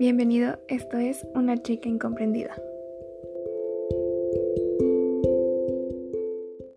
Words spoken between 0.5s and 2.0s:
esto es Una chica